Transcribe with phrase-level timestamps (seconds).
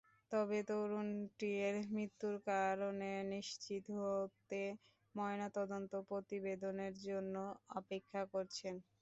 [0.31, 2.95] তবে তরুণটির মৃত্যুর কারণ
[3.31, 4.61] নিশ্চিত হতে
[5.15, 7.35] ময়নাতদন্ত প্রতিবেদনের জন্য
[7.75, 8.75] অপেক্ষা করছেন।